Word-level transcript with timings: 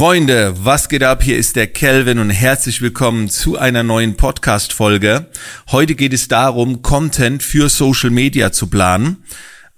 Freunde, 0.00 0.54
was 0.56 0.88
geht 0.88 1.02
ab? 1.02 1.22
Hier 1.22 1.36
ist 1.36 1.56
der 1.56 1.66
Kelvin 1.66 2.20
und 2.20 2.30
herzlich 2.30 2.80
willkommen 2.80 3.28
zu 3.28 3.58
einer 3.58 3.82
neuen 3.82 4.16
Podcast-Folge. 4.16 5.26
Heute 5.70 5.94
geht 5.94 6.14
es 6.14 6.26
darum, 6.26 6.80
Content 6.80 7.42
für 7.42 7.68
Social 7.68 8.08
Media 8.08 8.50
zu 8.50 8.68
planen. 8.68 9.22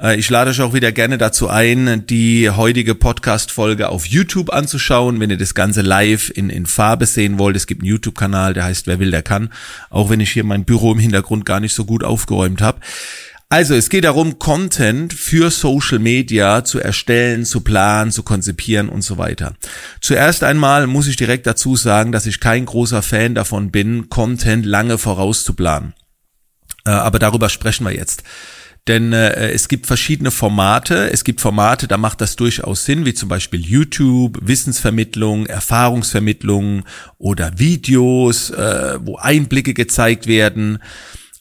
Äh, 0.00 0.20
ich 0.20 0.30
lade 0.30 0.50
euch 0.50 0.60
auch 0.60 0.74
wieder 0.74 0.92
gerne 0.92 1.18
dazu 1.18 1.48
ein, 1.48 2.06
die 2.06 2.48
heutige 2.48 2.94
Podcast-Folge 2.94 3.88
auf 3.88 4.06
YouTube 4.06 4.52
anzuschauen, 4.52 5.18
wenn 5.18 5.30
ihr 5.30 5.38
das 5.38 5.56
Ganze 5.56 5.82
live 5.82 6.30
in, 6.32 6.50
in 6.50 6.66
Farbe 6.66 7.06
sehen 7.06 7.40
wollt. 7.40 7.56
Es 7.56 7.66
gibt 7.66 7.82
einen 7.82 7.90
YouTube-Kanal, 7.90 8.54
der 8.54 8.62
heißt 8.62 8.86
Wer 8.86 9.00
will, 9.00 9.10
der 9.10 9.22
kann. 9.22 9.50
Auch 9.90 10.08
wenn 10.08 10.20
ich 10.20 10.30
hier 10.30 10.44
mein 10.44 10.64
Büro 10.64 10.92
im 10.92 11.00
Hintergrund 11.00 11.44
gar 11.44 11.58
nicht 11.58 11.74
so 11.74 11.84
gut 11.84 12.04
aufgeräumt 12.04 12.62
habe. 12.62 12.78
Also 13.52 13.74
es 13.74 13.90
geht 13.90 14.04
darum, 14.04 14.38
Content 14.38 15.12
für 15.12 15.50
Social 15.50 15.98
Media 15.98 16.64
zu 16.64 16.80
erstellen, 16.80 17.44
zu 17.44 17.60
planen, 17.60 18.10
zu 18.10 18.22
konzipieren 18.22 18.88
und 18.88 19.02
so 19.02 19.18
weiter. 19.18 19.52
Zuerst 20.00 20.42
einmal 20.42 20.86
muss 20.86 21.06
ich 21.06 21.16
direkt 21.16 21.46
dazu 21.46 21.76
sagen, 21.76 22.12
dass 22.12 22.24
ich 22.24 22.40
kein 22.40 22.64
großer 22.64 23.02
Fan 23.02 23.34
davon 23.34 23.70
bin, 23.70 24.08
Content 24.08 24.64
lange 24.64 24.96
vorauszuplanen. 24.96 25.92
Äh, 26.86 26.92
aber 26.92 27.18
darüber 27.18 27.50
sprechen 27.50 27.84
wir 27.84 27.94
jetzt. 27.94 28.22
Denn 28.88 29.12
äh, 29.12 29.50
es 29.50 29.68
gibt 29.68 29.86
verschiedene 29.86 30.30
Formate. 30.30 31.10
Es 31.10 31.22
gibt 31.22 31.42
Formate, 31.42 31.86
da 31.88 31.98
macht 31.98 32.22
das 32.22 32.36
durchaus 32.36 32.86
Sinn, 32.86 33.04
wie 33.04 33.12
zum 33.12 33.28
Beispiel 33.28 33.60
YouTube, 33.60 34.38
Wissensvermittlung, 34.40 35.44
Erfahrungsvermittlung 35.44 36.84
oder 37.18 37.58
Videos, 37.58 38.48
äh, 38.48 38.98
wo 39.02 39.16
Einblicke 39.16 39.74
gezeigt 39.74 40.26
werden. 40.26 40.78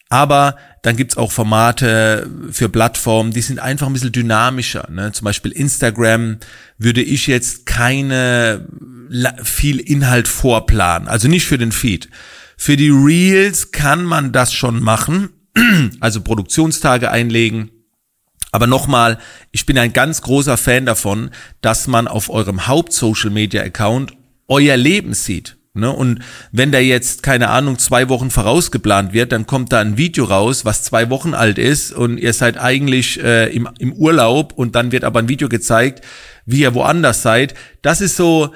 Aber 0.09 0.57
dann 0.81 0.95
gibt's 0.95 1.17
auch 1.17 1.31
Formate 1.31 2.29
für 2.51 2.69
Plattformen, 2.69 3.31
die 3.31 3.41
sind 3.41 3.59
einfach 3.59 3.87
ein 3.87 3.93
bisschen 3.93 4.11
dynamischer. 4.11 4.87
Ne? 4.91 5.11
Zum 5.11 5.25
Beispiel 5.25 5.51
Instagram 5.51 6.37
würde 6.77 7.03
ich 7.03 7.27
jetzt 7.27 7.65
keine 7.65 8.67
viel 9.43 9.79
Inhalt 9.79 10.27
vorplanen, 10.27 11.07
also 11.07 11.27
nicht 11.27 11.45
für 11.45 11.57
den 11.57 11.71
Feed. 11.71 12.09
Für 12.57 12.77
die 12.77 12.89
Reels 12.89 13.71
kann 13.71 14.03
man 14.03 14.31
das 14.31 14.53
schon 14.53 14.81
machen, 14.81 15.29
also 15.99 16.21
Produktionstage 16.21 17.11
einlegen. 17.11 17.71
Aber 18.51 18.67
nochmal, 18.67 19.17
ich 19.51 19.65
bin 19.65 19.77
ein 19.77 19.93
ganz 19.93 20.21
großer 20.21 20.57
Fan 20.57 20.85
davon, 20.85 21.31
dass 21.61 21.87
man 21.87 22.07
auf 22.07 22.29
eurem 22.29 22.67
Haupt-Social-Media-Account 22.67 24.13
euer 24.47 24.77
Leben 24.77 25.13
sieht. 25.13 25.57
Ne? 25.73 25.89
Und 25.89 26.19
wenn 26.51 26.71
der 26.71 26.83
jetzt, 26.83 27.23
keine 27.23 27.49
Ahnung, 27.49 27.79
zwei 27.79 28.09
Wochen 28.09 28.29
vorausgeplant 28.29 29.13
wird, 29.13 29.31
dann 29.31 29.47
kommt 29.47 29.71
da 29.71 29.79
ein 29.79 29.97
Video 29.97 30.25
raus, 30.25 30.65
was 30.65 30.83
zwei 30.83 31.09
Wochen 31.09 31.33
alt 31.33 31.57
ist 31.57 31.93
und 31.93 32.17
ihr 32.17 32.33
seid 32.33 32.57
eigentlich 32.57 33.23
äh, 33.23 33.53
im, 33.55 33.69
im 33.79 33.93
Urlaub 33.93 34.53
und 34.53 34.75
dann 34.75 34.91
wird 34.91 35.05
aber 35.05 35.19
ein 35.19 35.29
Video 35.29 35.47
gezeigt, 35.47 36.03
wie 36.45 36.61
ihr 36.61 36.73
woanders 36.73 37.21
seid. 37.21 37.53
Das 37.81 38.01
ist 38.01 38.17
so, 38.17 38.53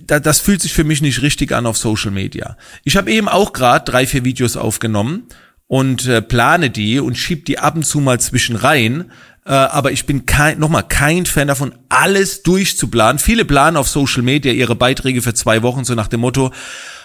da, 0.00 0.18
das 0.18 0.40
fühlt 0.40 0.60
sich 0.60 0.72
für 0.72 0.84
mich 0.84 1.02
nicht 1.02 1.22
richtig 1.22 1.52
an 1.52 1.66
auf 1.66 1.76
Social 1.76 2.10
Media. 2.10 2.56
Ich 2.82 2.96
habe 2.96 3.12
eben 3.12 3.28
auch 3.28 3.52
gerade 3.52 3.88
drei, 3.88 4.04
vier 4.04 4.24
Videos 4.24 4.56
aufgenommen 4.56 5.28
und 5.68 6.06
äh, 6.06 6.20
plane 6.20 6.70
die 6.70 6.98
und 6.98 7.16
schieb 7.16 7.44
die 7.44 7.58
ab 7.58 7.76
und 7.76 7.84
zu 7.84 8.00
mal 8.00 8.18
zwischen 8.18 8.56
rein 8.56 9.12
äh, 9.48 9.52
aber 9.52 9.92
ich 9.92 10.04
bin 10.04 10.26
kein, 10.26 10.58
nochmal 10.58 10.86
kein 10.86 11.24
Fan 11.24 11.48
davon, 11.48 11.74
alles 11.88 12.42
durchzuplanen. 12.42 13.18
Viele 13.18 13.46
planen 13.46 13.78
auf 13.78 13.88
Social 13.88 14.22
Media 14.22 14.52
ihre 14.52 14.76
Beiträge 14.76 15.22
für 15.22 15.32
zwei 15.32 15.62
Wochen 15.62 15.84
so 15.84 15.94
nach 15.94 16.08
dem 16.08 16.20
Motto, 16.20 16.52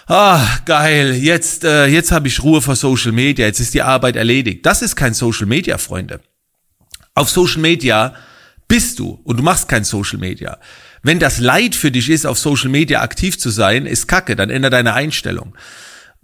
ah, 0.08 0.46
geil, 0.66 1.14
jetzt, 1.14 1.64
äh, 1.64 1.86
jetzt 1.86 2.12
habe 2.12 2.28
ich 2.28 2.42
Ruhe 2.42 2.60
vor 2.60 2.76
Social 2.76 3.12
Media, 3.12 3.46
jetzt 3.46 3.60
ist 3.60 3.72
die 3.72 3.80
Arbeit 3.80 4.16
erledigt. 4.16 4.66
Das 4.66 4.82
ist 4.82 4.94
kein 4.94 5.14
Social 5.14 5.46
Media, 5.46 5.78
Freunde. 5.78 6.20
Auf 7.14 7.30
Social 7.30 7.62
Media 7.62 8.14
bist 8.68 8.98
du 8.98 9.20
und 9.24 9.38
du 9.38 9.42
machst 9.42 9.66
kein 9.66 9.84
Social 9.84 10.18
Media. 10.18 10.58
Wenn 11.02 11.18
das 11.18 11.38
Leid 11.38 11.74
für 11.74 11.90
dich 11.90 12.10
ist, 12.10 12.26
auf 12.26 12.38
Social 12.38 12.68
Media 12.68 13.00
aktiv 13.00 13.38
zu 13.38 13.48
sein, 13.48 13.86
ist 13.86 14.06
Kacke, 14.06 14.36
dann 14.36 14.50
ändere 14.50 14.70
deine 14.70 14.92
Einstellung. 14.92 15.54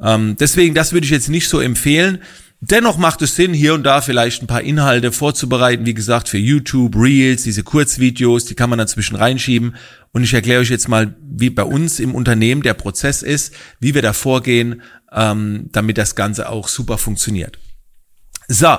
Ähm, 0.03 0.37
deswegen, 0.39 0.75
das 0.75 0.93
würde 0.93 1.05
ich 1.05 1.11
jetzt 1.11 1.29
nicht 1.29 1.49
so 1.49 1.61
empfehlen. 1.61 2.19
Dennoch 2.63 2.99
macht 2.99 3.23
es 3.23 3.37
Sinn, 3.37 3.55
hier 3.55 3.73
und 3.73 3.85
da 3.85 4.03
vielleicht 4.03 4.43
ein 4.43 4.47
paar 4.47 4.61
Inhalte 4.61 5.13
vorzubereiten. 5.13 5.87
Wie 5.87 5.95
gesagt, 5.95 6.29
für 6.29 6.37
YouTube, 6.37 6.95
Reels, 6.95 7.43
diese 7.43 7.63
Kurzvideos, 7.63 8.45
die 8.45 8.55
kann 8.55 8.69
man 8.69 8.79
dann 8.79 8.89
zwischen 8.89 9.17
reinschieben. 9.17 9.77
Und 10.13 10.25
ich 10.25 10.35
erkläre 10.35 10.61
euch 10.61 10.69
jetzt 10.69 10.89
mal, 10.89 11.15
wie 11.23 11.49
bei 11.49 11.63
uns 11.63 12.01
im 12.01 12.15
Unternehmen 12.15 12.63
der 12.63 12.75
Prozess 12.75 13.23
ist, 13.23 13.55
wie 13.81 13.95
wir 13.95 14.03
da 14.03 14.13
vorgehen, 14.13 14.83
ähm, 15.11 15.71
damit 15.73 15.97
das 15.97 16.17
Ganze 16.17 16.51
auch 16.51 16.69
super 16.69 16.99
funktioniert. 16.99 17.59
So, 18.47 18.77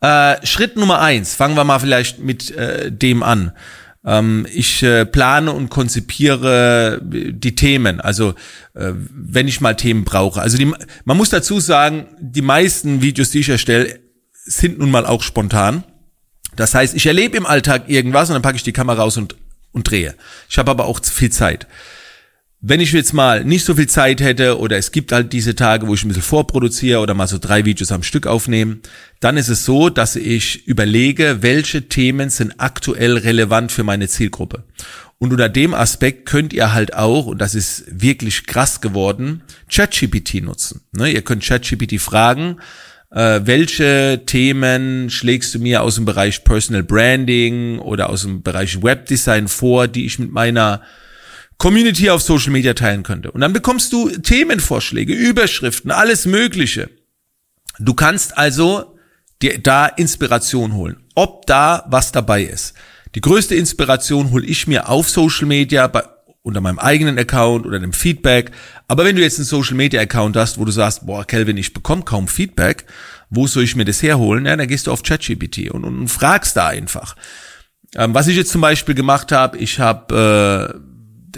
äh, 0.00 0.46
Schritt 0.46 0.76
Nummer 0.76 1.00
eins. 1.00 1.34
Fangen 1.34 1.56
wir 1.56 1.64
mal 1.64 1.80
vielleicht 1.80 2.20
mit 2.20 2.50
äh, 2.52 2.90
dem 2.90 3.22
an. 3.22 3.52
Ähm, 4.04 4.46
ich 4.52 4.82
äh, 4.82 5.04
plane 5.04 5.52
und 5.52 5.70
konzipiere 5.70 7.00
die 7.02 7.54
Themen, 7.54 8.00
also 8.00 8.30
äh, 8.74 8.92
wenn 8.94 9.48
ich 9.48 9.60
mal 9.60 9.74
Themen 9.74 10.04
brauche. 10.04 10.40
Also 10.40 10.56
die, 10.56 10.72
man 11.04 11.16
muss 11.16 11.30
dazu 11.30 11.60
sagen, 11.60 12.06
die 12.20 12.42
meisten 12.42 13.02
Videos, 13.02 13.30
die 13.30 13.40
ich 13.40 13.48
erstelle, 13.48 13.98
sind 14.32 14.78
nun 14.78 14.90
mal 14.90 15.04
auch 15.04 15.22
spontan. 15.22 15.84
Das 16.56 16.74
heißt, 16.74 16.94
ich 16.94 17.06
erlebe 17.06 17.36
im 17.36 17.46
Alltag 17.46 17.88
irgendwas 17.88 18.30
und 18.30 18.34
dann 18.34 18.42
packe 18.42 18.56
ich 18.56 18.62
die 18.62 18.72
Kamera 18.72 19.02
raus 19.02 19.16
und, 19.16 19.36
und 19.72 19.90
drehe. 19.90 20.14
Ich 20.48 20.58
habe 20.58 20.70
aber 20.70 20.86
auch 20.86 21.00
viel 21.04 21.30
Zeit 21.30 21.66
wenn 22.60 22.80
ich 22.80 22.92
jetzt 22.92 23.12
mal 23.12 23.44
nicht 23.44 23.64
so 23.64 23.76
viel 23.76 23.88
Zeit 23.88 24.20
hätte 24.20 24.58
oder 24.58 24.76
es 24.76 24.90
gibt 24.90 25.12
halt 25.12 25.32
diese 25.32 25.54
Tage, 25.54 25.86
wo 25.86 25.94
ich 25.94 26.04
ein 26.04 26.08
bisschen 26.08 26.22
vorproduziere 26.22 27.00
oder 27.00 27.14
mal 27.14 27.28
so 27.28 27.38
drei 27.38 27.64
Videos 27.64 27.92
am 27.92 28.02
Stück 28.02 28.26
aufnehme, 28.26 28.78
dann 29.20 29.36
ist 29.36 29.48
es 29.48 29.64
so, 29.64 29.90
dass 29.90 30.16
ich 30.16 30.66
überlege, 30.66 31.38
welche 31.40 31.88
Themen 31.88 32.30
sind 32.30 32.54
aktuell 32.58 33.16
relevant 33.16 33.70
für 33.70 33.84
meine 33.84 34.08
Zielgruppe. 34.08 34.64
Und 35.18 35.32
unter 35.32 35.48
dem 35.48 35.72
Aspekt 35.72 36.26
könnt 36.26 36.52
ihr 36.52 36.72
halt 36.72 36.94
auch, 36.94 37.26
und 37.26 37.38
das 37.38 37.54
ist 37.54 37.84
wirklich 37.88 38.46
krass 38.46 38.80
geworden, 38.80 39.42
ChatGPT 39.70 40.42
nutzen. 40.42 40.82
Ne, 40.92 41.10
ihr 41.10 41.22
könnt 41.22 41.44
ChatGPT 41.44 42.00
fragen, 42.00 42.58
äh, 43.10 43.40
welche 43.44 44.22
Themen 44.26 45.10
schlägst 45.10 45.54
du 45.54 45.60
mir 45.60 45.82
aus 45.82 45.94
dem 45.94 46.04
Bereich 46.04 46.44
Personal 46.44 46.82
Branding 46.82 47.78
oder 47.78 48.10
aus 48.10 48.22
dem 48.22 48.42
Bereich 48.42 48.82
Webdesign 48.82 49.48
vor, 49.48 49.88
die 49.88 50.06
ich 50.06 50.18
mit 50.18 50.32
meiner 50.32 50.82
Community 51.58 52.08
auf 52.10 52.22
Social 52.22 52.52
Media 52.52 52.72
teilen 52.74 53.02
könnte. 53.02 53.32
Und 53.32 53.40
dann 53.40 53.52
bekommst 53.52 53.92
du 53.92 54.08
Themenvorschläge, 54.08 55.12
Überschriften, 55.12 55.90
alles 55.90 56.24
Mögliche. 56.24 56.88
Du 57.78 57.94
kannst 57.94 58.38
also 58.38 58.96
dir 59.42 59.58
da 59.58 59.86
Inspiration 59.86 60.74
holen, 60.74 60.96
ob 61.14 61.46
da 61.46 61.84
was 61.88 62.12
dabei 62.12 62.42
ist. 62.42 62.74
Die 63.14 63.20
größte 63.20 63.54
Inspiration 63.54 64.30
hole 64.30 64.46
ich 64.46 64.66
mir 64.66 64.88
auf 64.88 65.08
Social 65.08 65.46
Media 65.46 65.86
bei, 65.86 66.02
unter 66.42 66.60
meinem 66.60 66.78
eigenen 66.78 67.18
Account 67.18 67.66
oder 67.66 67.78
dem 67.78 67.92
Feedback. 67.92 68.52
Aber 68.86 69.04
wenn 69.04 69.16
du 69.16 69.22
jetzt 69.22 69.38
einen 69.38 69.46
Social 69.46 69.76
Media 69.76 70.00
Account 70.00 70.36
hast, 70.36 70.58
wo 70.58 70.64
du 70.64 70.72
sagst, 70.72 71.06
boah, 71.06 71.24
Kelvin, 71.24 71.56
ich 71.56 71.74
bekomme 71.74 72.02
kaum 72.02 72.28
Feedback, 72.28 72.86
wo 73.30 73.46
soll 73.46 73.64
ich 73.64 73.76
mir 73.76 73.84
das 73.84 74.02
herholen? 74.02 74.46
Ja, 74.46 74.56
dann 74.56 74.68
gehst 74.68 74.86
du 74.86 74.92
auf 74.92 75.02
ChatGPT 75.02 75.70
und, 75.70 75.84
und, 75.84 76.08
fragst 76.08 76.56
da 76.56 76.68
einfach. 76.68 77.16
Ähm, 77.94 78.14
was 78.14 78.28
ich 78.28 78.36
jetzt 78.36 78.50
zum 78.50 78.60
Beispiel 78.60 78.94
gemacht 78.94 79.32
habe, 79.32 79.58
ich 79.58 79.78
habe 79.78 80.74
äh, 80.74 80.87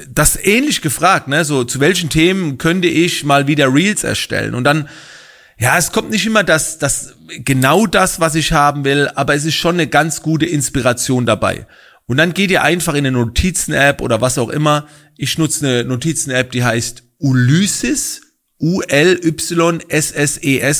das 0.08 0.36
ähnlich 0.42 0.82
gefragt, 0.82 1.28
ne? 1.28 1.44
So, 1.44 1.64
zu 1.64 1.80
welchen 1.80 2.08
Themen 2.10 2.58
könnte 2.58 2.88
ich 2.88 3.24
mal 3.24 3.46
wieder 3.46 3.72
Reels 3.72 4.04
erstellen? 4.04 4.54
Und 4.54 4.64
dann, 4.64 4.88
ja, 5.58 5.76
es 5.76 5.92
kommt 5.92 6.10
nicht 6.10 6.26
immer 6.26 6.44
das, 6.44 6.78
das, 6.78 7.16
genau 7.44 7.86
das, 7.86 8.20
was 8.20 8.34
ich 8.34 8.52
haben 8.52 8.84
will, 8.84 9.08
aber 9.14 9.34
es 9.34 9.44
ist 9.44 9.56
schon 9.56 9.74
eine 9.74 9.86
ganz 9.86 10.22
gute 10.22 10.46
Inspiration 10.46 11.26
dabei. 11.26 11.66
Und 12.06 12.16
dann 12.16 12.34
geht 12.34 12.50
ihr 12.50 12.62
einfach 12.62 12.94
in 12.94 13.06
eine 13.06 13.12
Notizen-App 13.12 14.00
oder 14.00 14.20
was 14.20 14.38
auch 14.38 14.48
immer. 14.48 14.88
Ich 15.16 15.38
nutze 15.38 15.66
eine 15.66 15.84
Notizen-App, 15.84 16.50
die 16.50 16.64
heißt 16.64 17.04
Ulysses, 17.18 18.22
U-L-Y-S-S-E-S, 18.58 19.24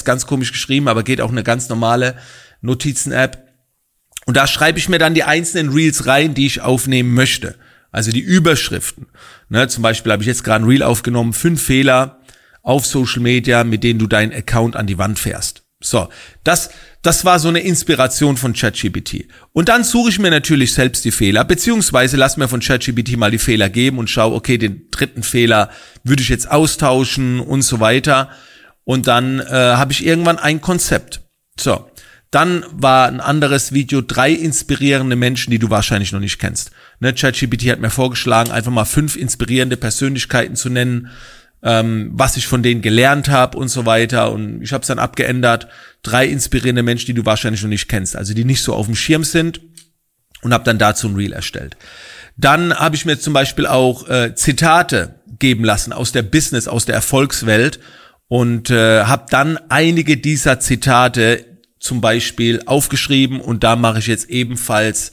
ganz 0.05 0.27
komisch 0.27 0.53
geschrieben, 0.53 0.89
aber 0.89 1.03
geht 1.03 1.21
auch 1.21 1.31
eine 1.31 1.45
ganz 1.45 1.69
normale 1.69 2.17
Notizen-App. 2.63 3.47
Und 4.27 4.37
da 4.37 4.47
schreibe 4.47 4.79
ich 4.79 4.89
mir 4.89 4.99
dann 4.99 5.15
die 5.15 5.25
einzelnen 5.25 5.73
Reels 5.73 6.07
rein, 6.07 6.35
die 6.35 6.47
ich 6.47 6.61
aufnehmen 6.61 7.15
möchte. 7.15 7.57
Also 7.93 8.13
die 8.13 8.21
Überschriften. 8.21 9.07
Ne, 9.49 9.69
zum 9.69 9.83
Beispiel 9.83 10.13
habe 10.13 10.23
ich 10.23 10.29
jetzt 10.29 10.45
gerade 10.45 10.65
ein 10.65 10.69
Reel 10.69 10.83
aufgenommen, 10.83 11.33
fünf 11.33 11.63
Fehler 11.63 12.21
auf 12.63 12.87
Social 12.87 13.23
Media, 13.23 13.65
mit 13.65 13.83
denen 13.83 13.99
du 13.99 14.07
deinen 14.07 14.33
Account 14.33 14.77
an 14.77 14.87
die 14.87 14.99
Wand 14.99 15.19
fährst. 15.19 15.63
So, 15.83 16.11
das, 16.45 16.71
das 17.01 17.25
war 17.25 17.39
so 17.39 17.49
eine 17.49 17.61
Inspiration 17.61 18.37
von 18.37 18.53
ChatGPT. 18.53 19.29
Und 19.53 19.71
dann 19.71 19.83
suche 19.83 20.11
ich 20.11 20.19
mir 20.19 20.31
natürlich 20.31 20.75
selbst 20.75 21.07
die 21.07 21.11
Fehler, 21.11 21.43
beziehungsweise 21.45 22.19
lass 22.19 22.37
mir 22.37 22.49
von 22.49 22.61
ChatGPT 22.61 23.17
mal 23.17 23.31
die 23.31 23.39
Fehler 23.39 23.71
geben 23.71 23.99
und 23.99 24.11
schau, 24.11 24.35
okay, 24.35 24.59
den 24.59 24.89
dritten 24.91 25.23
Fehler 25.23 25.71
würde 26.05 26.23
ich 26.23 26.29
jetzt 26.29 26.51
austauschen 26.51 27.41
und 27.41 27.63
so 27.63 27.81
weiter. 27.81 28.29
Und 28.85 29.07
dann 29.07 29.41
äh, 29.41 29.47
habe 29.47 29.93
ich 29.93 30.05
irgendwann 30.05 30.39
ein 30.39 30.61
Konzept. 30.61 31.23
So, 31.59 31.90
dann 32.31 32.65
war 32.71 33.09
ein 33.09 33.21
anderes 33.21 33.73
Video, 33.73 34.03
drei 34.03 34.31
inspirierende 34.31 35.17
Menschen, 35.17 35.51
die 35.51 35.59
du 35.59 35.69
wahrscheinlich 35.69 36.13
noch 36.13 36.21
nicht 36.21 36.39
kennst. 36.39 36.71
Ne, 37.01 37.13
ChatGPT 37.13 37.71
hat 37.71 37.81
mir 37.81 37.91
vorgeschlagen, 37.91 38.53
einfach 38.53 38.71
mal 38.71 38.85
fünf 38.85 39.17
inspirierende 39.17 39.77
Persönlichkeiten 39.77 40.55
zu 40.55 40.69
nennen, 40.69 41.09
ähm, 41.63 42.11
was 42.13 42.37
ich 42.37 42.47
von 42.47 42.63
denen 42.63 42.83
gelernt 42.83 43.29
habe 43.29 43.59
und 43.59 43.69
so 43.69 43.85
weiter. 43.85 44.31
Und 44.33 44.63
ich 44.63 44.73
habe 44.73 44.83
es 44.83 44.87
dann 44.87 45.01
abgeändert. 45.01 45.67
Drei 46.03 46.27
inspirierende 46.27 46.85
Menschen, 46.85 47.07
die 47.07 47.15
du 47.15 47.27
wahrscheinlich 47.27 47.63
noch 47.63 47.69
nicht 47.69 47.89
kennst, 47.89 48.15
also 48.15 48.33
die 48.33 48.45
nicht 48.45 48.63
so 48.63 48.75
auf 48.75 48.87
dem 48.87 48.95
Schirm 48.95 49.25
sind. 49.25 49.61
und 50.43 50.55
habe 50.55 50.65
dann 50.65 50.79
dazu 50.79 51.09
ein 51.09 51.17
Reel 51.17 51.33
erstellt. 51.33 51.77
Dann 52.37 52.73
habe 52.73 52.97
ich 52.97 53.05
mir 53.05 53.19
zum 53.19 53.35
Beispiel 53.35 53.67
auch 53.67 54.09
äh, 54.09 54.35
Zitate 54.35 55.17
geben 55.39 55.65
lassen 55.65 55.93
aus 55.93 56.13
der 56.13 56.23
Business, 56.23 56.69
aus 56.69 56.87
der 56.87 56.95
Erfolgswelt 56.95 57.81
und 58.29 58.71
äh, 58.71 59.05
habe 59.05 59.27
dann 59.29 59.59
einige 59.69 60.17
dieser 60.17 60.61
Zitate 60.61 61.45
zum 61.81 62.01
Beispiel 62.01 62.63
aufgeschrieben 62.67 63.41
und 63.41 63.65
da 63.65 63.75
mache 63.75 63.99
ich 63.99 64.07
jetzt 64.07 64.31
ebenfalls 64.31 65.11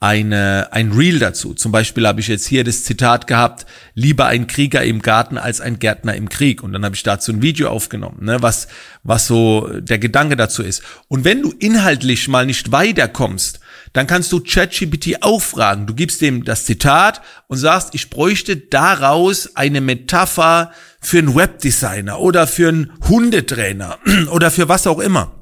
eine, 0.00 0.68
ein 0.72 0.92
Reel 0.92 1.18
dazu. 1.18 1.52
Zum 1.52 1.72
Beispiel 1.72 2.06
habe 2.06 2.20
ich 2.20 2.28
jetzt 2.28 2.46
hier 2.46 2.64
das 2.64 2.84
Zitat 2.84 3.26
gehabt, 3.26 3.66
lieber 3.94 4.26
ein 4.26 4.46
Krieger 4.46 4.82
im 4.82 5.02
Garten 5.02 5.36
als 5.36 5.60
ein 5.60 5.78
Gärtner 5.78 6.14
im 6.14 6.30
Krieg. 6.30 6.62
Und 6.62 6.72
dann 6.72 6.86
habe 6.86 6.94
ich 6.94 7.02
dazu 7.02 7.32
ein 7.32 7.42
Video 7.42 7.68
aufgenommen, 7.68 8.24
ne, 8.24 8.40
was, 8.40 8.66
was 9.02 9.26
so 9.26 9.68
der 9.78 9.98
Gedanke 9.98 10.36
dazu 10.36 10.62
ist. 10.62 10.82
Und 11.08 11.24
wenn 11.24 11.42
du 11.42 11.52
inhaltlich 11.52 12.28
mal 12.28 12.46
nicht 12.46 12.72
weiterkommst, 12.72 13.60
dann 13.92 14.06
kannst 14.06 14.32
du 14.32 14.40
ChatGPT 14.40 15.22
auch 15.22 15.42
fragen. 15.42 15.86
Du 15.86 15.94
gibst 15.94 16.22
dem 16.22 16.44
das 16.44 16.64
Zitat 16.64 17.20
und 17.46 17.58
sagst, 17.58 17.90
ich 17.94 18.08
bräuchte 18.08 18.56
daraus 18.56 19.54
eine 19.54 19.82
Metapher 19.82 20.72
für 21.02 21.18
einen 21.18 21.34
Webdesigner 21.34 22.20
oder 22.20 22.46
für 22.46 22.68
einen 22.68 22.92
Hundetrainer 23.06 23.98
oder 24.30 24.50
für 24.50 24.68
was 24.68 24.86
auch 24.86 24.98
immer. 24.98 25.39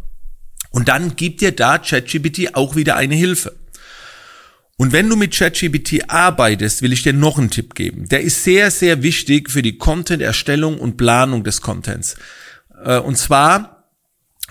Und 0.71 0.89
dann 0.89 1.17
gibt 1.17 1.41
dir 1.41 1.53
da 1.53 1.79
ChatGPT 1.79 2.55
auch 2.55 2.77
wieder 2.77 2.97
eine 2.97 3.15
Hilfe. 3.15 3.57
Und 4.77 4.93
wenn 4.93 5.09
du 5.09 5.17
mit 5.17 5.35
ChatGPT 5.35 6.09
arbeitest, 6.09 6.83
will 6.83 6.93
ich 6.93 7.03
dir 7.03 7.13
noch 7.13 7.37
einen 7.37 7.51
Tipp 7.51 7.75
geben. 7.75 8.09
Der 8.09 8.21
ist 8.21 8.45
sehr, 8.45 8.71
sehr 8.71 9.03
wichtig 9.03 9.51
für 9.51 9.61
die 9.61 9.77
Content-Erstellung 9.77 10.79
und 10.79 10.97
Planung 10.97 11.43
des 11.43 11.61
Contents. 11.61 12.15
Äh, 12.85 12.99
und 12.99 13.19
zwar, 13.19 13.91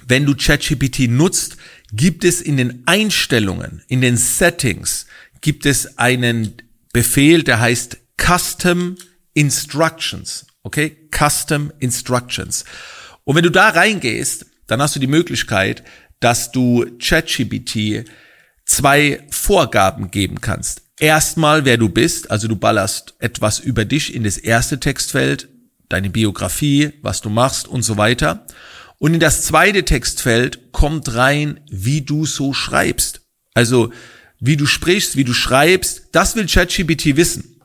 wenn 0.06 0.26
du 0.26 0.36
ChatGPT 0.36 1.10
nutzt, 1.10 1.56
gibt 1.94 2.26
es 2.26 2.42
in 2.42 2.58
den 2.58 2.84
Einstellungen, 2.86 3.84
in 3.88 4.02
den 4.02 4.18
Settings, 4.18 5.06
gibt 5.40 5.66
es 5.66 5.98
einen 5.98 6.56
Befehl, 6.92 7.44
der 7.44 7.62
heißt 7.62 7.98
Custom 8.18 8.98
Instructions. 9.34 10.46
Okay? 10.64 11.08
Custom 11.18 11.72
Instructions. 11.80 12.66
Und 13.24 13.38
wenn 13.38 13.44
du 13.44 13.52
da 13.52 13.70
reingehst, 13.70 14.46
dann 14.68 14.82
hast 14.82 14.96
du 14.96 15.00
die 15.00 15.08
Möglichkeit, 15.08 15.84
dass 16.20 16.52
du 16.52 16.86
ChatGPT 17.00 18.06
zwei 18.66 19.24
Vorgaben 19.30 20.12
geben 20.12 20.42
kannst. 20.42 20.82
Erstmal, 21.00 21.64
wer 21.66 21.78
du 21.78 21.90
bist, 21.90 22.32
also 22.32 22.48
du 22.48 22.56
ballerst 22.56 23.16
etwas 23.20 23.60
über 23.60 23.86
dich 23.86 24.16
in 24.16 24.24
das 24.24 24.38
erste 24.38 24.80
Textfeld, 24.80 25.48
deine 25.90 26.10
Biografie, 26.10 26.94
was 27.02 27.22
du 27.22 27.30
machst 27.30 27.68
und 27.68 27.84
so 27.84 27.98
weiter. 27.98 28.46
Und 29.00 29.14
in 29.14 29.20
das 29.20 29.44
zweite 29.44 29.86
Textfeld 29.86 30.72
kommt 30.72 31.14
rein, 31.14 31.60
wie 31.70 32.02
du 32.02 32.26
so 32.26 32.54
schreibst. 32.54 33.22
Also, 33.54 33.92
wie 34.40 34.58
du 34.58 34.66
sprichst, 34.66 35.16
wie 35.16 35.24
du 35.24 35.34
schreibst, 35.34 36.10
das 36.12 36.36
will 36.36 36.48
ChatGPT 36.48 37.16
wissen. 37.16 37.62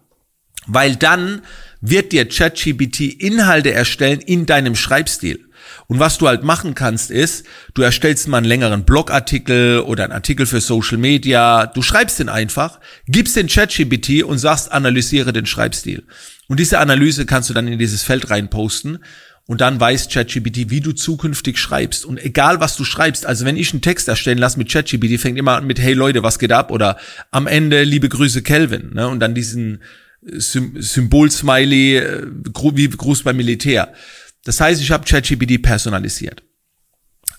Weil 0.67 0.97
dann 0.97 1.43
wird 1.81 2.13
dir 2.13 2.29
ChatGPT 2.29 3.01
Inhalte 3.01 3.73
erstellen 3.73 4.21
in 4.21 4.47
deinem 4.47 4.77
Schreibstil. 4.77 5.49
Und 5.93 6.01
was 6.01 6.17
du 6.17 6.27
halt 6.27 6.43
machen 6.43 6.75
kannst, 6.75 7.11
ist, 7.11 7.45
du 7.75 7.83
erstellst 7.83 8.27
mal 8.27 8.39
einen 8.39 8.47
längeren 8.47 8.85
Blogartikel 8.87 9.81
oder 9.81 10.05
einen 10.05 10.15
Artikel 10.15 10.47
für 10.47 10.63
Social 10.63 10.97
Media, 10.97 11.67
du 11.67 11.83
schreibst 11.83 12.19
den 12.19 12.31
einfach, 12.31 12.81
gibst 13.09 13.37
den 13.37 13.47
ChatGPT 13.47 14.23
und 14.23 14.39
sagst, 14.39 14.73
analysiere 14.73 15.35
den 15.35 15.45
Schreibstil. 15.45 16.05
Und 16.49 16.61
diese 16.61 16.79
Analyse 16.79 17.27
kannst 17.27 17.51
du 17.51 17.53
dann 17.53 17.69
in 17.69 17.79
dieses 17.79 18.05
Feld 18.05 18.31
reinposten 18.31 19.05
und 19.45 19.61
dann 19.61 19.79
weiß 19.79 20.09
ChatGPT, 20.09 20.71
wie 20.71 20.81
du 20.81 20.93
zukünftig 20.93 21.59
schreibst. 21.59 22.07
Und 22.07 22.25
egal, 22.25 22.59
was 22.59 22.75
du 22.79 22.85
schreibst, 22.85 23.27
also 23.27 23.45
wenn 23.45 23.59
ich 23.59 23.75
einen 23.75 23.83
Text 23.83 24.09
erstellen 24.09 24.39
lasse 24.39 24.57
mit 24.57 24.73
ChatGPT, 24.73 25.21
fängt 25.21 25.39
immer 25.39 25.59
an 25.59 25.67
mit, 25.67 25.79
hey 25.79 25.93
Leute, 25.93 26.23
was 26.23 26.39
geht 26.39 26.53
ab? 26.53 26.71
Oder 26.71 26.97
am 27.33 27.47
Ende, 27.47 27.85
liebe 27.85 28.09
Grüße, 28.09 28.41
Kelvin. 28.41 28.95
Ne? 28.95 29.09
Und 29.09 29.21
dann 29.21 29.35
diesen 29.35 29.83
Symbol-Smiley, 30.23 31.97
äh, 31.99 32.27
wie 32.75 32.89
Gruß 32.89 33.25
beim 33.25 33.37
Militär. 33.37 33.93
Das 34.45 34.61
heißt, 34.61 34.81
ich 34.81 34.91
habe 34.91 35.05
ChatGPT 35.05 35.63
personalisiert. 35.63 36.43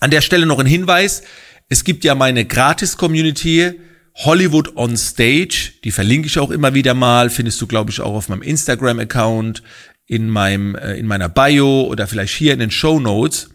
An 0.00 0.10
der 0.10 0.20
Stelle 0.20 0.46
noch 0.46 0.58
ein 0.58 0.66
Hinweis. 0.66 1.22
Es 1.68 1.84
gibt 1.84 2.04
ja 2.04 2.14
meine 2.14 2.44
Gratis-Community 2.44 3.72
Hollywood 4.16 4.76
on 4.76 4.96
Stage. 4.96 5.72
Die 5.82 5.90
verlinke 5.90 6.28
ich 6.28 6.38
auch 6.38 6.50
immer 6.50 6.74
wieder 6.74 6.94
mal. 6.94 7.30
Findest 7.30 7.60
du, 7.60 7.66
glaube 7.66 7.90
ich, 7.90 8.00
auch 8.00 8.14
auf 8.14 8.28
meinem 8.28 8.42
Instagram-Account, 8.42 9.62
in 10.06 10.28
meinem, 10.28 10.74
äh, 10.74 10.94
in 10.94 11.06
meiner 11.06 11.28
Bio 11.28 11.82
oder 11.82 12.06
vielleicht 12.06 12.34
hier 12.34 12.52
in 12.52 12.60
den 12.60 12.70
Show 12.70 13.00
Notes. 13.00 13.50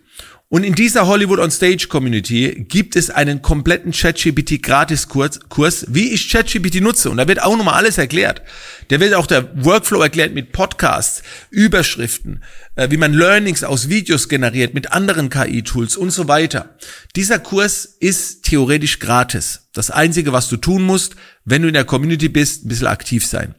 Und 0.51 0.63
in 0.63 0.73
dieser 0.73 1.05
Hollywood 1.05 1.37
on 1.37 1.51
Stage 1.51 1.89
Community 1.89 2.65
gibt 2.67 2.95
es 2.95 3.11
einen 3.11 3.43
kompletten 3.43 3.91
ChatGPT 3.91 4.63
Gratiskurs, 4.63 5.41
Kurs, 5.47 5.85
wie 5.89 6.11
ich 6.11 6.31
ChatGPT 6.31 6.81
nutze. 6.81 7.11
Und 7.11 7.17
da 7.17 7.27
wird 7.27 7.43
auch 7.43 7.55
nochmal 7.55 7.75
alles 7.75 7.99
erklärt. 7.99 8.41
Der 8.89 8.99
wird 8.99 9.13
auch 9.13 9.27
der 9.27 9.63
Workflow 9.63 10.01
erklärt 10.01 10.33
mit 10.33 10.51
Podcasts, 10.51 11.21
Überschriften, 11.51 12.43
äh, 12.75 12.89
wie 12.89 12.97
man 12.97 13.13
Learnings 13.13 13.63
aus 13.63 13.89
Videos 13.89 14.27
generiert 14.27 14.73
mit 14.73 14.91
anderen 14.91 15.29
KI-Tools 15.29 15.95
und 15.95 16.09
so 16.09 16.27
weiter. 16.27 16.75
Dieser 17.15 17.37
Kurs 17.37 17.85
ist 17.85 18.41
theoretisch 18.41 18.97
gratis. 18.97 19.69
Das 19.75 19.91
einzige, 19.91 20.33
was 20.33 20.49
du 20.49 20.57
tun 20.57 20.81
musst, 20.81 21.15
wenn 21.45 21.61
du 21.61 21.67
in 21.67 21.75
der 21.75 21.85
Community 21.85 22.27
bist, 22.27 22.65
ein 22.65 22.69
bisschen 22.69 22.87
aktiv 22.87 23.23
sein. 23.23 23.53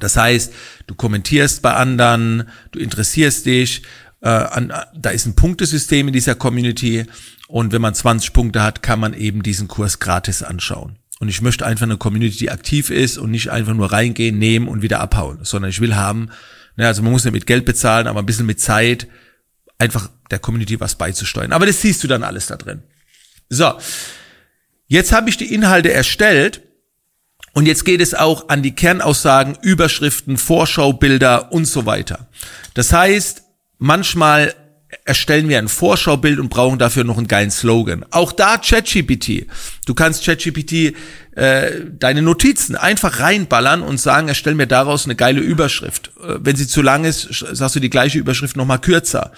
Das 0.00 0.16
heißt, 0.16 0.52
du 0.86 0.94
kommentierst 0.94 1.62
bei 1.62 1.72
anderen, 1.72 2.48
du 2.72 2.80
interessierst 2.80 3.46
dich, 3.46 3.82
äh, 4.24 4.28
an, 4.28 4.72
da 4.96 5.10
ist 5.10 5.26
ein 5.26 5.36
Punktesystem 5.36 6.08
in 6.08 6.14
dieser 6.14 6.34
Community 6.34 7.04
und 7.46 7.72
wenn 7.72 7.82
man 7.82 7.94
20 7.94 8.32
Punkte 8.32 8.62
hat, 8.62 8.82
kann 8.82 8.98
man 8.98 9.12
eben 9.12 9.42
diesen 9.42 9.68
Kurs 9.68 10.00
gratis 10.00 10.42
anschauen. 10.42 10.98
Und 11.20 11.28
ich 11.28 11.42
möchte 11.42 11.66
einfach 11.66 11.84
eine 11.84 11.98
Community, 11.98 12.38
die 12.38 12.50
aktiv 12.50 12.88
ist 12.88 13.18
und 13.18 13.30
nicht 13.30 13.50
einfach 13.50 13.74
nur 13.74 13.92
reingehen, 13.92 14.38
nehmen 14.38 14.66
und 14.66 14.80
wieder 14.80 15.00
abhauen, 15.00 15.40
sondern 15.42 15.70
ich 15.70 15.80
will 15.80 15.94
haben, 15.94 16.30
ne, 16.76 16.86
also 16.86 17.02
man 17.02 17.12
muss 17.12 17.24
nicht 17.24 17.34
mit 17.34 17.46
Geld 17.46 17.66
bezahlen, 17.66 18.06
aber 18.06 18.20
ein 18.20 18.26
bisschen 18.26 18.46
mit 18.46 18.60
Zeit, 18.60 19.06
einfach 19.78 20.10
der 20.30 20.38
Community 20.38 20.80
was 20.80 20.96
beizusteuern. 20.96 21.52
Aber 21.52 21.66
das 21.66 21.82
siehst 21.82 22.02
du 22.02 22.08
dann 22.08 22.22
alles 22.22 22.46
da 22.46 22.56
drin. 22.56 22.82
So, 23.50 23.74
jetzt 24.86 25.12
habe 25.12 25.28
ich 25.28 25.36
die 25.36 25.52
Inhalte 25.52 25.92
erstellt 25.92 26.62
und 27.52 27.66
jetzt 27.66 27.84
geht 27.84 28.00
es 28.00 28.14
auch 28.14 28.48
an 28.48 28.62
die 28.62 28.74
Kernaussagen, 28.74 29.58
Überschriften, 29.60 30.38
Vorschaubilder 30.38 31.52
und 31.52 31.66
so 31.66 31.84
weiter. 31.84 32.28
Das 32.72 32.92
heißt, 32.92 33.43
manchmal 33.78 34.54
erstellen 35.04 35.48
wir 35.48 35.58
ein 35.58 35.68
Vorschaubild 35.68 36.38
und 36.38 36.48
brauchen 36.48 36.78
dafür 36.78 37.04
noch 37.04 37.18
einen 37.18 37.28
geilen 37.28 37.50
Slogan. 37.50 38.04
Auch 38.10 38.32
da 38.32 38.58
ChatGPT. 38.58 39.46
Du 39.86 39.94
kannst 39.94 40.24
ChatGPT 40.24 40.94
äh, 41.34 41.70
deine 41.90 42.22
Notizen 42.22 42.76
einfach 42.76 43.20
reinballern 43.20 43.82
und 43.82 43.98
sagen, 43.98 44.28
erstell 44.28 44.54
mir 44.54 44.66
daraus 44.66 45.04
eine 45.04 45.16
geile 45.16 45.40
Überschrift. 45.40 46.12
Äh, 46.22 46.36
wenn 46.40 46.56
sie 46.56 46.68
zu 46.68 46.82
lang 46.82 47.04
ist, 47.04 47.44
sagst 47.52 47.76
du 47.76 47.80
die 47.80 47.90
gleiche 47.90 48.18
Überschrift 48.18 48.56
nochmal 48.56 48.80
kürzer. 48.80 49.32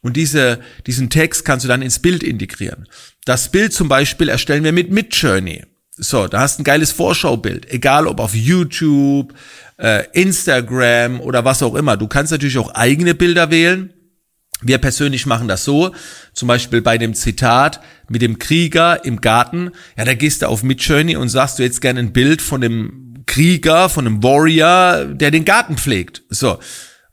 Und 0.00 0.16
diese, 0.16 0.60
diesen 0.86 1.10
Text 1.10 1.44
kannst 1.44 1.64
du 1.64 1.68
dann 1.68 1.82
ins 1.82 2.00
Bild 2.00 2.22
integrieren. 2.22 2.88
Das 3.24 3.52
Bild 3.52 3.72
zum 3.72 3.88
Beispiel 3.88 4.28
erstellen 4.28 4.64
wir 4.64 4.72
mit 4.72 4.90
Midjourney. 4.90 5.64
So, 5.96 6.26
da 6.26 6.40
hast 6.40 6.58
du 6.58 6.62
ein 6.62 6.64
geiles 6.64 6.90
Vorschaubild, 6.90 7.70
egal 7.70 8.06
ob 8.06 8.18
auf 8.18 8.34
YouTube, 8.34 9.34
äh, 9.82 10.04
Instagram 10.12 11.20
oder 11.20 11.44
was 11.44 11.62
auch 11.62 11.74
immer. 11.74 11.96
Du 11.96 12.06
kannst 12.06 12.32
natürlich 12.32 12.58
auch 12.58 12.72
eigene 12.74 13.14
Bilder 13.14 13.50
wählen. 13.50 13.92
Wir 14.62 14.78
persönlich 14.78 15.26
machen 15.26 15.48
das 15.48 15.64
so, 15.64 15.92
zum 16.32 16.46
Beispiel 16.46 16.82
bei 16.82 16.96
dem 16.96 17.14
Zitat 17.14 17.80
mit 18.08 18.22
dem 18.22 18.38
Krieger 18.38 19.04
im 19.04 19.20
Garten. 19.20 19.72
Ja, 19.98 20.04
da 20.04 20.14
gehst 20.14 20.42
du 20.42 20.46
auf 20.46 20.62
Midjourney 20.62 21.16
und 21.16 21.28
sagst 21.28 21.58
du 21.58 21.64
jetzt 21.64 21.80
gerne 21.80 21.98
ein 21.98 22.12
Bild 22.12 22.40
von 22.40 22.60
dem 22.60 23.24
Krieger, 23.26 23.88
von 23.88 24.06
einem 24.06 24.22
Warrior, 24.22 25.06
der 25.06 25.32
den 25.32 25.44
Garten 25.44 25.76
pflegt. 25.76 26.22
So. 26.28 26.60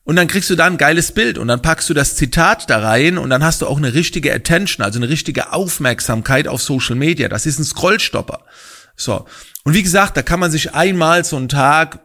Und 0.04 0.16
dann 0.16 0.28
kriegst 0.28 0.50
du 0.52 0.56
da 0.56 0.66
ein 0.66 0.78
geiles 0.78 1.12
Bild 1.12 1.40
und 1.40 1.48
dann 1.48 1.62
packst 1.62 1.90
du 1.90 1.96
das 1.96 2.16
Zitat 2.16 2.70
da 2.70 2.80
rein 2.80 3.18
und 3.18 3.32
dann 3.32 3.44
hast 3.44 3.62
du 3.62 3.68
auch 3.68 3.78
eine 3.78 3.96
richtige 3.96 4.34
Attention, 4.34 4.86
also 4.86 5.00
eine 5.00 5.10
richtige 5.10 5.54
Aufmerksamkeit 5.54 6.48
auf 6.48 6.62
Social 6.62 6.96
Media. 6.96 7.30
Das 7.30 7.48
ist 7.48 7.58
ein 7.58 7.66
Scrollstopper. 7.66 8.46
So. 8.96 9.26
Und 9.64 9.74
wie 9.74 9.84
gesagt, 9.84 10.18
da 10.18 10.22
kann 10.22 10.40
man 10.40 10.52
sich 10.52 10.76
einmal 10.76 11.26
so 11.26 11.36
einen 11.36 11.50
Tag 11.50 12.00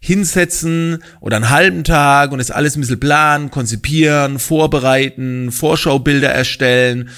hinsetzen 0.00 1.02
oder 1.20 1.36
einen 1.36 1.50
halben 1.50 1.84
Tag 1.84 2.32
und 2.32 2.38
das 2.38 2.50
alles 2.50 2.76
ein 2.76 2.80
bisschen 2.80 3.00
planen, 3.00 3.50
konzipieren, 3.50 4.38
vorbereiten, 4.38 5.52
Vorschaubilder 5.52 6.30
erstellen 6.30 7.10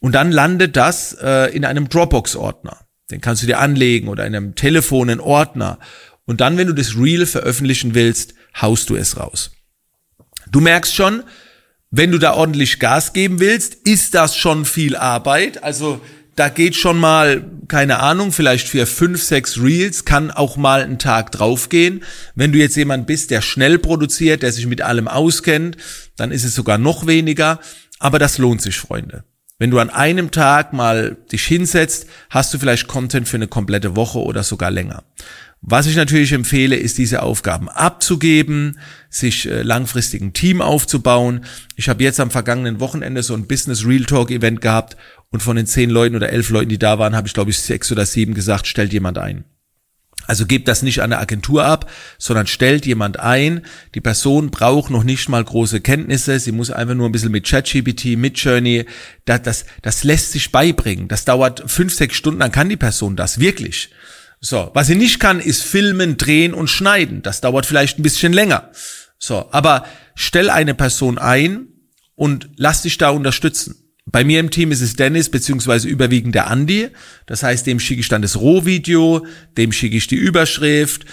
und 0.00 0.14
dann 0.14 0.32
landet 0.32 0.76
das 0.76 1.16
äh, 1.20 1.54
in 1.54 1.64
einem 1.64 1.88
Dropbox-Ordner. 1.88 2.86
Den 3.10 3.20
kannst 3.20 3.42
du 3.42 3.46
dir 3.46 3.58
anlegen 3.58 4.08
oder 4.08 4.26
in 4.26 4.34
einem 4.34 4.54
Telefon 4.54 5.10
einen 5.10 5.20
Ordner. 5.20 5.78
Und 6.24 6.40
dann, 6.40 6.58
wenn 6.58 6.66
du 6.66 6.74
das 6.74 6.96
Reel 6.96 7.26
veröffentlichen 7.26 7.94
willst, 7.94 8.34
haust 8.60 8.90
du 8.90 8.96
es 8.96 9.16
raus. 9.16 9.52
Du 10.50 10.60
merkst 10.60 10.94
schon, 10.94 11.22
wenn 11.90 12.12
du 12.12 12.18
da 12.18 12.34
ordentlich 12.34 12.80
Gas 12.80 13.14
geben 13.14 13.40
willst, 13.40 13.74
ist 13.74 14.14
das 14.14 14.36
schon 14.36 14.64
viel 14.66 14.94
Arbeit. 14.94 15.62
Also 15.62 16.00
da 16.38 16.48
geht 16.48 16.76
schon 16.76 16.98
mal, 16.98 17.42
keine 17.66 17.98
Ahnung, 17.98 18.30
vielleicht 18.30 18.68
für 18.68 18.86
fünf, 18.86 19.22
sechs 19.22 19.60
Reels 19.60 20.04
kann 20.04 20.30
auch 20.30 20.56
mal 20.56 20.82
ein 20.82 20.98
Tag 20.98 21.32
draufgehen. 21.32 22.04
Wenn 22.36 22.52
du 22.52 22.58
jetzt 22.58 22.76
jemand 22.76 23.06
bist, 23.08 23.30
der 23.30 23.42
schnell 23.42 23.78
produziert, 23.78 24.42
der 24.42 24.52
sich 24.52 24.66
mit 24.66 24.80
allem 24.80 25.08
auskennt, 25.08 25.76
dann 26.16 26.30
ist 26.30 26.44
es 26.44 26.54
sogar 26.54 26.78
noch 26.78 27.06
weniger. 27.06 27.58
Aber 27.98 28.20
das 28.20 28.38
lohnt 28.38 28.62
sich, 28.62 28.78
Freunde. 28.78 29.24
Wenn 29.58 29.72
du 29.72 29.80
an 29.80 29.90
einem 29.90 30.30
Tag 30.30 30.72
mal 30.72 31.16
dich 31.32 31.44
hinsetzt, 31.44 32.06
hast 32.30 32.54
du 32.54 32.58
vielleicht 32.58 32.86
Content 32.86 33.26
für 33.28 33.36
eine 33.36 33.48
komplette 33.48 33.96
Woche 33.96 34.20
oder 34.20 34.44
sogar 34.44 34.70
länger. 34.70 35.02
Was 35.60 35.86
ich 35.86 35.96
natürlich 35.96 36.32
empfehle, 36.32 36.76
ist 36.76 36.98
diese 36.98 37.22
Aufgaben 37.22 37.68
abzugeben, 37.68 38.78
sich 39.10 39.46
äh, 39.46 39.62
langfristig 39.62 40.22
ein 40.22 40.32
Team 40.32 40.62
aufzubauen. 40.62 41.44
Ich 41.76 41.88
habe 41.88 42.04
jetzt 42.04 42.20
am 42.20 42.30
vergangenen 42.30 42.80
Wochenende 42.80 43.22
so 43.22 43.34
ein 43.34 43.48
Business 43.48 43.84
Real 43.84 44.04
Talk 44.04 44.30
Event 44.30 44.60
gehabt 44.60 44.96
und 45.30 45.42
von 45.42 45.56
den 45.56 45.66
zehn 45.66 45.90
Leuten 45.90 46.16
oder 46.16 46.30
elf 46.30 46.50
Leuten, 46.50 46.70
die 46.70 46.78
da 46.78 46.98
waren, 46.98 47.16
habe 47.16 47.26
ich 47.26 47.34
glaube 47.34 47.50
ich 47.50 47.58
sechs 47.58 47.90
oder 47.90 48.06
sieben 48.06 48.34
gesagt, 48.34 48.66
stellt 48.66 48.92
jemand 48.92 49.18
ein. 49.18 49.44
Also 50.28 50.44
gebt 50.44 50.68
das 50.68 50.82
nicht 50.82 51.00
an 51.00 51.10
der 51.10 51.20
Agentur 51.20 51.64
ab, 51.64 51.90
sondern 52.18 52.46
stellt 52.46 52.84
jemand 52.84 53.18
ein. 53.18 53.62
Die 53.94 54.02
Person 54.02 54.50
braucht 54.50 54.90
noch 54.90 55.02
nicht 55.02 55.28
mal 55.30 55.42
große 55.42 55.80
Kenntnisse. 55.80 56.38
Sie 56.38 56.52
muss 56.52 56.70
einfach 56.70 56.94
nur 56.94 57.08
ein 57.08 57.12
bisschen 57.12 57.32
mit 57.32 57.46
ChatGPT, 57.46 58.18
mit 58.18 58.38
Journey. 58.38 58.84
Das, 59.24 59.42
das, 59.42 59.64
das 59.80 60.04
lässt 60.04 60.32
sich 60.32 60.52
beibringen. 60.52 61.08
Das 61.08 61.24
dauert 61.24 61.64
fünf, 61.70 61.94
sechs 61.94 62.16
Stunden, 62.16 62.40
dann 62.40 62.52
kann 62.52 62.68
die 62.68 62.76
Person 62.76 63.16
das 63.16 63.40
wirklich. 63.40 63.88
So, 64.40 64.70
was 64.74 64.86
sie 64.86 64.94
nicht 64.94 65.18
kann, 65.18 65.40
ist 65.40 65.64
filmen, 65.64 66.16
drehen 66.16 66.54
und 66.54 66.68
schneiden. 66.68 67.22
Das 67.22 67.40
dauert 67.40 67.66
vielleicht 67.66 67.98
ein 67.98 68.02
bisschen 68.02 68.32
länger. 68.32 68.70
So, 69.18 69.48
aber 69.50 69.84
stell 70.14 70.48
eine 70.48 70.74
Person 70.74 71.18
ein 71.18 71.68
und 72.14 72.48
lass 72.56 72.82
dich 72.82 72.98
da 72.98 73.10
unterstützen. 73.10 73.88
Bei 74.06 74.24
mir 74.24 74.40
im 74.40 74.50
Team 74.50 74.72
ist 74.72 74.80
es 74.80 74.96
Dennis 74.96 75.28
beziehungsweise 75.28 75.88
überwiegend 75.88 76.34
der 76.34 76.46
Andi. 76.46 76.88
Das 77.26 77.42
heißt, 77.42 77.66
dem 77.66 77.78
schicke 77.78 78.00
ich 78.00 78.08
dann 78.08 78.22
das 78.22 78.40
Rohvideo, 78.40 79.26
dem 79.56 79.72
schicke 79.72 79.96
ich 79.96 80.06
die 80.06 80.16
Überschrift 80.16 81.04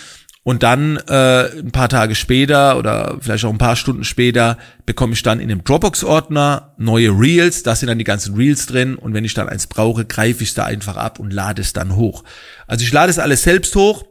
und 0.45 0.61
dann 0.61 0.97
äh, 1.07 1.57
ein 1.57 1.71
paar 1.71 1.89
Tage 1.89 2.13
später 2.13 2.77
oder 2.77 3.17
vielleicht 3.19 3.45
auch 3.45 3.51
ein 3.51 3.57
paar 3.57 3.75
Stunden 3.75 4.03
später 4.03 4.59
bekomme 4.85 5.13
ich 5.13 5.23
dann 5.23 5.39
in 5.39 5.49
dem 5.49 5.63
Dropbox-Ordner 5.63 6.75
neue 6.77 7.09
Reels. 7.09 7.63
Da 7.63 7.75
sind 7.75 7.87
dann 7.87 7.97
die 7.97 8.03
ganzen 8.03 8.35
Reels 8.35 8.67
drin 8.67 8.93
und 8.95 9.15
wenn 9.15 9.25
ich 9.25 9.33
dann 9.33 9.49
eins 9.49 9.65
brauche, 9.65 10.05
greife 10.05 10.43
ich 10.43 10.49
es 10.49 10.55
da 10.55 10.63
einfach 10.63 10.97
ab 10.97 11.17
und 11.17 11.33
lade 11.33 11.63
es 11.63 11.73
dann 11.73 11.95
hoch. 11.95 12.23
Also 12.67 12.83
ich 12.85 12.93
lade 12.93 13.09
es 13.09 13.17
alles 13.17 13.41
selbst 13.41 13.75
hoch 13.75 14.05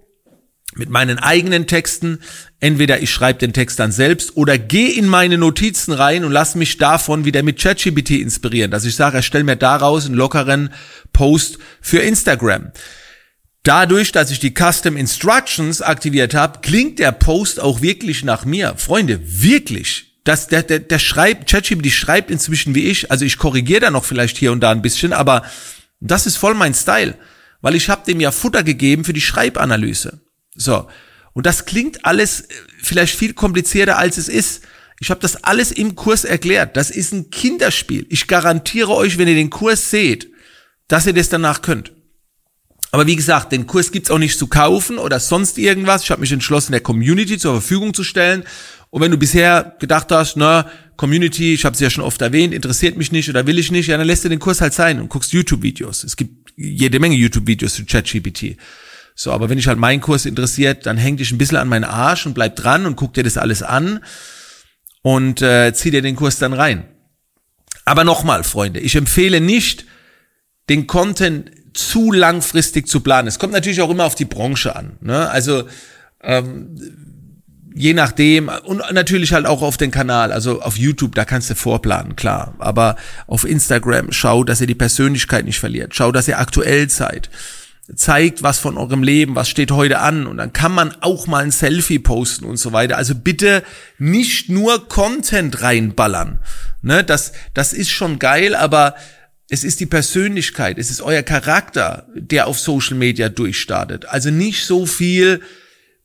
mit 0.74 0.90
meinen 0.90 1.20
eigenen 1.20 1.68
Texten. 1.68 2.18
Entweder 2.58 3.00
ich 3.00 3.12
schreibe 3.12 3.38
den 3.38 3.52
Text 3.52 3.78
dann 3.78 3.92
selbst 3.92 4.36
oder 4.36 4.58
gehe 4.58 4.90
in 4.90 5.06
meine 5.06 5.38
Notizen 5.38 5.92
rein 5.92 6.24
und 6.24 6.32
lass 6.32 6.56
mich 6.56 6.78
davon 6.78 7.24
wieder 7.24 7.44
mit 7.44 7.60
ChatGPT 7.60 8.10
inspirieren, 8.10 8.72
dass 8.72 8.84
ich 8.84 8.96
sage, 8.96 9.18
erstell 9.18 9.44
mir 9.44 9.54
daraus 9.54 10.06
einen 10.06 10.16
lockeren 10.16 10.70
Post 11.12 11.58
für 11.80 12.00
Instagram. 12.00 12.72
Dadurch, 13.64 14.12
dass 14.12 14.30
ich 14.30 14.40
die 14.40 14.52
Custom 14.52 14.96
Instructions 14.98 15.80
aktiviert 15.80 16.34
habe, 16.34 16.60
klingt 16.60 16.98
der 16.98 17.12
Post 17.12 17.58
auch 17.58 17.80
wirklich 17.80 18.22
nach 18.22 18.44
mir. 18.44 18.74
Freunde, 18.76 19.20
wirklich. 19.24 20.18
Das, 20.22 20.48
der, 20.48 20.62
der, 20.62 20.80
der 20.80 20.98
schreibt, 20.98 21.50
ChatGPT 21.50 21.90
schreibt 21.90 22.30
inzwischen 22.30 22.74
wie 22.74 22.88
ich, 22.88 23.10
also 23.10 23.24
ich 23.24 23.38
korrigiere 23.38 23.80
da 23.80 23.90
noch 23.90 24.04
vielleicht 24.04 24.36
hier 24.36 24.52
und 24.52 24.60
da 24.60 24.70
ein 24.70 24.82
bisschen, 24.82 25.12
aber 25.12 25.44
das 26.00 26.26
ist 26.26 26.36
voll 26.36 26.54
mein 26.54 26.74
Style, 26.74 27.14
weil 27.62 27.74
ich 27.74 27.88
habe 27.88 28.04
dem 28.06 28.20
ja 28.20 28.32
Futter 28.32 28.62
gegeben 28.62 29.04
für 29.04 29.14
die 29.14 29.22
Schreibanalyse. 29.22 30.20
So. 30.54 30.86
Und 31.32 31.46
das 31.46 31.64
klingt 31.64 32.04
alles 32.04 32.42
äh, 32.42 32.54
vielleicht 32.82 33.18
viel 33.18 33.32
komplizierter, 33.32 33.98
als 33.98 34.18
es 34.18 34.28
ist. 34.28 34.62
Ich 35.00 35.10
habe 35.10 35.20
das 35.20 35.42
alles 35.42 35.72
im 35.72 35.94
Kurs 35.94 36.24
erklärt. 36.24 36.76
Das 36.76 36.90
ist 36.90 37.12
ein 37.12 37.30
Kinderspiel. 37.30 38.06
Ich 38.10 38.26
garantiere 38.26 38.90
euch, 38.90 39.16
wenn 39.18 39.28
ihr 39.28 39.34
den 39.34 39.50
Kurs 39.50 39.90
seht, 39.90 40.30
dass 40.86 41.06
ihr 41.06 41.14
das 41.14 41.30
danach 41.30 41.62
könnt. 41.62 41.93
Aber 42.94 43.08
wie 43.08 43.16
gesagt, 43.16 43.50
den 43.50 43.66
Kurs 43.66 43.90
gibt's 43.90 44.08
auch 44.08 44.20
nicht 44.20 44.38
zu 44.38 44.46
kaufen 44.46 44.98
oder 44.98 45.18
sonst 45.18 45.58
irgendwas. 45.58 46.04
Ich 46.04 46.12
habe 46.12 46.20
mich 46.20 46.30
entschlossen, 46.30 46.70
der 46.70 46.80
Community 46.80 47.38
zur 47.38 47.54
Verfügung 47.54 47.92
zu 47.92 48.04
stellen. 48.04 48.44
Und 48.90 49.02
wenn 49.02 49.10
du 49.10 49.16
bisher 49.16 49.74
gedacht 49.80 50.12
hast, 50.12 50.36
na, 50.36 50.70
Community, 50.96 51.54
ich 51.54 51.64
habe 51.64 51.74
es 51.74 51.80
ja 51.80 51.90
schon 51.90 52.04
oft 52.04 52.22
erwähnt, 52.22 52.54
interessiert 52.54 52.96
mich 52.96 53.10
nicht 53.10 53.28
oder 53.28 53.48
will 53.48 53.58
ich 53.58 53.72
nicht, 53.72 53.88
ja, 53.88 53.96
dann 53.98 54.06
lässt 54.06 54.24
du 54.24 54.28
den 54.28 54.38
Kurs 54.38 54.60
halt 54.60 54.74
sein 54.74 55.00
und 55.00 55.08
guckst 55.08 55.32
YouTube-Videos. 55.32 56.04
Es 56.04 56.14
gibt 56.14 56.52
jede 56.56 57.00
Menge 57.00 57.16
YouTube-Videos 57.16 57.74
zu 57.74 57.84
ChatGPT. 57.84 58.58
So, 59.16 59.32
aber 59.32 59.48
wenn 59.48 59.56
dich 59.56 59.66
halt 59.66 59.78
mein 59.80 60.00
Kurs 60.00 60.24
interessiert, 60.24 60.86
dann 60.86 60.96
häng 60.96 61.16
dich 61.16 61.32
ein 61.32 61.38
bisschen 61.38 61.56
an 61.58 61.66
meinen 61.66 61.82
Arsch 61.82 62.26
und 62.26 62.34
bleib 62.34 62.54
dran 62.54 62.86
und 62.86 62.94
guck 62.94 63.12
dir 63.14 63.24
das 63.24 63.36
alles 63.36 63.64
an 63.64 64.04
und 65.02 65.42
äh, 65.42 65.72
zieh 65.74 65.90
dir 65.90 66.00
den 66.00 66.14
Kurs 66.14 66.38
dann 66.38 66.52
rein. 66.52 66.84
Aber 67.84 68.04
nochmal, 68.04 68.44
Freunde, 68.44 68.78
ich 68.78 68.94
empfehle 68.94 69.40
nicht, 69.40 69.84
den 70.68 70.86
Content 70.86 71.50
zu 71.74 72.12
langfristig 72.12 72.88
zu 72.88 73.00
planen. 73.00 73.28
Es 73.28 73.38
kommt 73.38 73.52
natürlich 73.52 73.82
auch 73.82 73.90
immer 73.90 74.04
auf 74.04 74.14
die 74.14 74.24
Branche 74.24 74.74
an. 74.74 74.92
Ne? 75.00 75.28
Also 75.28 75.64
ähm, 76.22 76.76
je 77.74 77.92
nachdem 77.92 78.48
und 78.64 78.82
natürlich 78.92 79.32
halt 79.32 79.46
auch 79.46 79.60
auf 79.60 79.76
den 79.76 79.90
Kanal, 79.90 80.32
also 80.32 80.62
auf 80.62 80.76
YouTube, 80.76 81.14
da 81.14 81.24
kannst 81.24 81.50
du 81.50 81.54
vorplanen, 81.54 82.16
klar. 82.16 82.54
Aber 82.58 82.96
auf 83.26 83.44
Instagram 83.44 84.12
schau, 84.12 84.44
dass 84.44 84.60
ihr 84.60 84.66
die 84.66 84.74
Persönlichkeit 84.74 85.44
nicht 85.44 85.58
verliert. 85.58 85.94
Schau, 85.94 86.12
dass 86.12 86.28
ihr 86.28 86.38
aktuell 86.38 86.88
seid 86.88 87.28
zeigt 87.94 88.42
was 88.42 88.58
von 88.58 88.78
eurem 88.78 89.02
Leben, 89.02 89.34
was 89.34 89.48
steht 89.48 89.70
heute 89.70 89.98
an 89.98 90.26
und 90.26 90.38
dann 90.38 90.52
kann 90.52 90.72
man 90.72 90.94
auch 91.00 91.26
mal 91.26 91.44
ein 91.44 91.50
Selfie 91.50 91.98
posten 91.98 92.46
und 92.46 92.56
so 92.56 92.72
weiter. 92.72 92.96
Also 92.96 93.14
bitte 93.14 93.62
nicht 93.98 94.48
nur 94.48 94.88
Content 94.88 95.60
reinballern. 95.60 96.38
Ne, 96.80 97.04
das, 97.04 97.32
das 97.52 97.72
ist 97.72 97.90
schon 97.90 98.18
geil, 98.18 98.54
aber 98.54 98.94
es 99.54 99.62
ist 99.62 99.78
die 99.78 99.86
Persönlichkeit, 99.86 100.78
es 100.78 100.90
ist 100.90 101.00
euer 101.00 101.22
Charakter, 101.22 102.08
der 102.14 102.48
auf 102.48 102.58
Social 102.58 102.96
Media 102.96 103.28
durchstartet. 103.28 104.04
Also 104.06 104.30
nicht 104.30 104.66
so 104.66 104.84
viel 104.84 105.42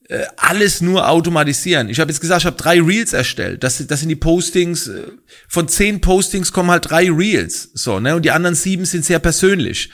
äh, 0.08 0.24
alles 0.38 0.82
nur 0.82 1.10
automatisieren. 1.10 1.90
Ich 1.90 2.00
habe 2.00 2.12
jetzt 2.12 2.22
gesagt, 2.22 2.42
ich 2.42 2.46
habe 2.46 2.58
drei 2.58 2.80
Reels 2.80 3.12
erstellt. 3.12 3.64
Das, 3.64 3.86
das 3.86 4.00
sind 4.00 4.10
die 4.10 4.16
Postings. 4.16 4.88
Äh, 4.88 5.02
von 5.48 5.68
zehn 5.68 6.00
Postings 6.00 6.52
kommen 6.52 6.70
halt 6.70 6.90
drei 6.90 7.12
Reels. 7.12 7.72
So, 7.74 8.00
ne? 8.00 8.16
Und 8.16 8.24
die 8.24 8.32
anderen 8.32 8.56
sieben 8.56 8.86
sind 8.86 9.04
sehr 9.04 9.20
persönlich. 9.20 9.90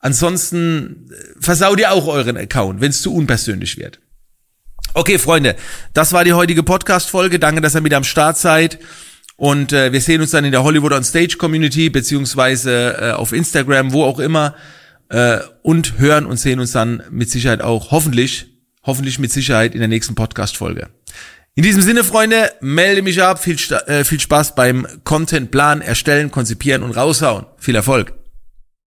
Ansonsten 0.00 1.10
äh, 1.10 1.40
versaut 1.40 1.78
ihr 1.78 1.92
auch 1.92 2.06
euren 2.06 2.38
Account, 2.38 2.80
wenn 2.80 2.90
es 2.90 3.02
zu 3.02 3.14
unpersönlich 3.14 3.76
wird. 3.76 4.00
Okay, 4.94 5.18
Freunde, 5.18 5.54
das 5.92 6.12
war 6.12 6.24
die 6.24 6.32
heutige 6.32 6.62
Podcast-Folge. 6.62 7.38
Danke, 7.38 7.60
dass 7.60 7.74
ihr 7.74 7.84
wieder 7.84 7.98
am 7.98 8.04
Start 8.04 8.38
seid. 8.38 8.78
Und 9.36 9.72
äh, 9.72 9.92
wir 9.92 10.00
sehen 10.00 10.22
uns 10.22 10.30
dann 10.30 10.44
in 10.44 10.52
der 10.52 10.62
Hollywood 10.62 10.92
on 10.92 11.04
Stage 11.04 11.36
Community, 11.38 11.90
beziehungsweise 11.90 12.96
äh, 12.98 13.10
auf 13.12 13.32
Instagram, 13.32 13.92
wo 13.92 14.04
auch 14.04 14.18
immer. 14.18 14.54
Äh, 15.08 15.38
und 15.62 15.98
hören 15.98 16.26
und 16.26 16.38
sehen 16.38 16.58
uns 16.58 16.72
dann 16.72 17.02
mit 17.10 17.30
Sicherheit 17.30 17.60
auch, 17.60 17.92
hoffentlich, 17.92 18.46
hoffentlich 18.82 19.18
mit 19.18 19.30
Sicherheit 19.30 19.74
in 19.74 19.80
der 19.80 19.88
nächsten 19.88 20.14
Podcast-Folge. 20.14 20.88
In 21.54 21.62
diesem 21.62 21.80
Sinne, 21.80 22.02
Freunde, 22.02 22.50
melde 22.60 23.02
mich 23.02 23.22
ab. 23.22 23.42
Viel, 23.42 23.56
äh, 23.86 24.04
viel 24.04 24.20
Spaß 24.20 24.54
beim 24.54 24.86
Content-Plan 25.04 25.80
erstellen, 25.80 26.30
konzipieren 26.30 26.82
und 26.82 26.90
raushauen. 26.90 27.46
Viel 27.56 27.76
Erfolg. 27.76 28.12